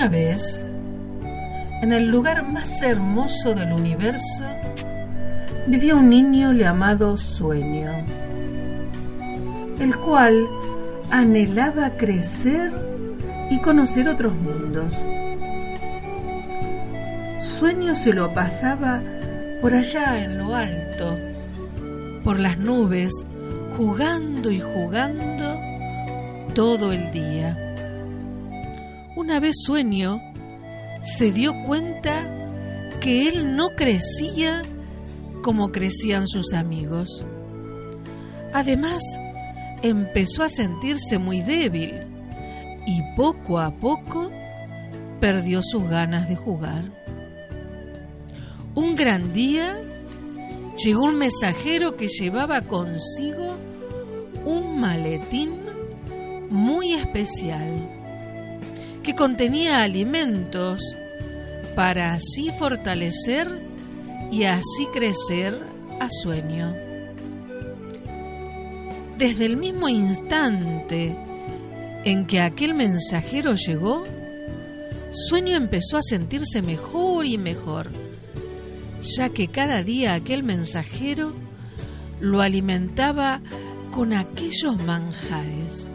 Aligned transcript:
Una 0.00 0.08
vez, 0.08 0.64
en 1.82 1.92
el 1.92 2.06
lugar 2.06 2.42
más 2.48 2.80
hermoso 2.80 3.52
del 3.52 3.70
universo, 3.70 4.44
vivía 5.66 5.94
un 5.94 6.08
niño 6.08 6.54
llamado 6.54 7.18
Sueño, 7.18 7.90
el 9.78 9.94
cual 9.98 10.48
anhelaba 11.10 11.90
crecer 11.98 12.72
y 13.50 13.58
conocer 13.58 14.08
otros 14.08 14.32
mundos. 14.34 14.94
Sueño 17.38 17.94
se 17.94 18.14
lo 18.14 18.32
pasaba 18.32 19.02
por 19.60 19.74
allá 19.74 20.24
en 20.24 20.38
lo 20.38 20.56
alto, 20.56 21.18
por 22.24 22.40
las 22.40 22.58
nubes, 22.58 23.12
jugando 23.76 24.50
y 24.50 24.62
jugando 24.62 25.60
todo 26.54 26.90
el 26.90 27.12
día. 27.12 27.66
Una 29.20 29.38
vez 29.38 29.56
Sueño 29.66 30.18
se 31.02 31.30
dio 31.30 31.52
cuenta 31.66 32.26
que 33.02 33.28
él 33.28 33.54
no 33.54 33.68
crecía 33.76 34.62
como 35.42 35.68
crecían 35.68 36.26
sus 36.26 36.54
amigos. 36.54 37.22
Además, 38.54 39.02
empezó 39.82 40.42
a 40.42 40.48
sentirse 40.48 41.18
muy 41.18 41.42
débil 41.42 42.00
y 42.86 43.14
poco 43.14 43.58
a 43.60 43.76
poco 43.76 44.30
perdió 45.20 45.60
sus 45.60 45.82
ganas 45.82 46.26
de 46.26 46.36
jugar. 46.36 46.90
Un 48.74 48.96
gran 48.96 49.34
día 49.34 49.76
llegó 50.82 51.02
un 51.02 51.18
mensajero 51.18 51.94
que 51.94 52.06
llevaba 52.06 52.62
consigo 52.62 53.58
un 54.46 54.80
maletín 54.80 55.60
muy 56.48 56.94
especial 56.94 57.99
que 59.02 59.14
contenía 59.14 59.76
alimentos 59.76 60.80
para 61.74 62.12
así 62.12 62.50
fortalecer 62.58 63.48
y 64.30 64.44
así 64.44 64.86
crecer 64.92 65.58
a 66.00 66.08
sueño. 66.22 66.74
Desde 69.18 69.46
el 69.46 69.56
mismo 69.56 69.88
instante 69.88 71.16
en 72.04 72.26
que 72.26 72.40
aquel 72.42 72.74
mensajero 72.74 73.54
llegó, 73.54 74.04
Sueño 75.12 75.56
empezó 75.56 75.96
a 75.96 76.02
sentirse 76.02 76.62
mejor 76.62 77.26
y 77.26 77.36
mejor, 77.36 77.90
ya 79.02 79.28
que 79.28 79.48
cada 79.48 79.82
día 79.82 80.14
aquel 80.14 80.44
mensajero 80.44 81.32
lo 82.20 82.40
alimentaba 82.40 83.40
con 83.90 84.16
aquellos 84.16 84.80
manjares. 84.86 85.88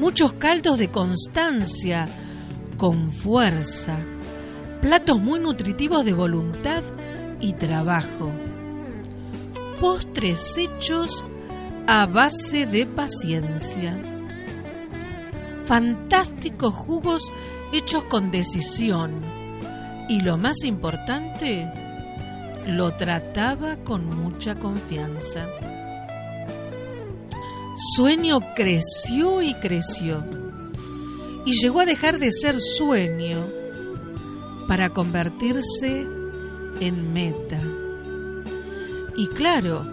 Muchos 0.00 0.34
caldos 0.34 0.78
de 0.78 0.88
constancia, 0.88 2.06
con 2.76 3.10
fuerza, 3.10 3.98
platos 4.80 5.18
muy 5.20 5.40
nutritivos 5.40 6.04
de 6.04 6.12
voluntad 6.12 6.84
y 7.40 7.54
trabajo, 7.54 8.30
postres 9.80 10.56
hechos 10.56 11.24
a 11.88 12.06
base 12.06 12.66
de 12.66 12.86
paciencia, 12.86 14.00
fantásticos 15.64 16.74
jugos 16.74 17.32
hechos 17.72 18.04
con 18.04 18.30
decisión 18.30 19.20
y 20.08 20.20
lo 20.20 20.38
más 20.38 20.64
importante, 20.64 21.68
lo 22.68 22.96
trataba 22.96 23.76
con 23.84 24.06
mucha 24.06 24.54
confianza. 24.54 25.46
Sueño 27.78 28.40
creció 28.56 29.40
y 29.40 29.54
creció 29.54 30.24
y 31.44 31.52
llegó 31.62 31.80
a 31.80 31.86
dejar 31.86 32.18
de 32.18 32.32
ser 32.32 32.60
sueño 32.60 33.46
para 34.66 34.90
convertirse 34.90 36.04
en 36.80 37.12
meta. 37.12 37.62
Y 39.16 39.28
claro, 39.28 39.86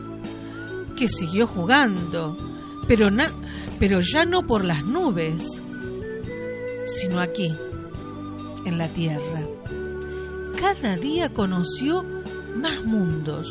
que 0.97 1.07
siguió 1.07 1.45
jugando, 1.45 2.35
pero, 2.87 3.07
pero 3.77 4.01
ya 4.01 4.25
no 4.25 4.47
por 4.47 4.65
las 4.65 4.83
nubes, 4.83 5.47
sino 6.87 7.21
aquí, 7.21 7.53
en 8.65 8.79
la 8.79 8.87
tierra. 8.87 9.47
Cada 10.59 10.97
día 10.97 11.29
conoció 11.29 12.03
más 12.55 12.83
mundos, 12.83 13.47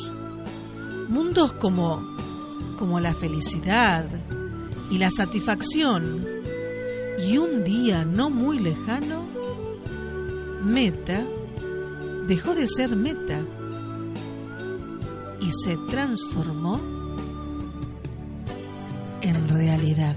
mundos 1.09 1.53
como, 1.53 2.13
como 2.76 3.00
la 3.00 3.14
felicidad 3.14 4.06
y 4.90 4.98
la 4.98 5.10
satisfacción. 5.10 6.24
Y 7.18 7.38
un 7.38 7.64
día 7.64 8.04
no 8.04 8.30
muy 8.30 8.58
lejano, 8.58 9.24
Meta 10.62 11.24
dejó 12.26 12.54
de 12.54 12.66
ser 12.66 12.96
Meta 12.96 13.44
y 15.40 15.50
se 15.52 15.76
transformó 15.88 16.80
en 19.20 19.48
realidad. 19.48 20.16